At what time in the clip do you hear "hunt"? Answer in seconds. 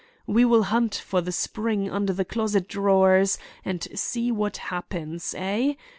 0.63-0.95